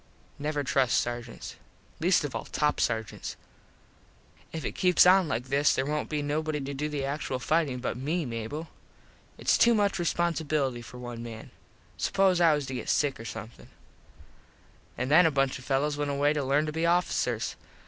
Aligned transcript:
Never 0.39 0.63
trust 0.63 0.97
sargents. 0.99 1.57
Least 1.99 2.23
of 2.23 2.35
all 2.35 2.45
top 2.45 2.79
sargents. 2.79 3.35
If 4.51 4.65
it 4.65 4.71
keeps 4.71 5.05
on 5.05 5.27
like 5.27 5.49
this 5.49 5.75
there 5.75 5.85
wont 5.85 6.09
be 6.09 6.23
nobody 6.23 6.59
to 6.59 6.73
do 6.73 6.89
the 6.89 7.05
actual 7.05 7.37
fightin 7.37 7.77
but 7.79 7.97
me, 7.97 8.25
Mable. 8.25 8.67
Its 9.37 9.59
too 9.59 9.75
much 9.75 9.99
responsibilety 9.99 10.81
for 10.83 10.97
one 10.97 11.21
man. 11.21 11.51
Suppose 11.97 12.41
I 12.41 12.55
was 12.55 12.65
to 12.65 12.73
get 12.73 12.89
sick 12.89 13.19
or 13.19 13.25
somethin. 13.25 13.69
An 14.97 15.09
then 15.09 15.27
a 15.27 15.29
bunch 15.29 15.59
of 15.59 15.65
fellos 15.65 15.97
went 15.97 16.09
away 16.09 16.33
to 16.33 16.43
lern 16.43 16.65
to 16.65 16.71
be 16.71 16.87
officers. 16.87 17.55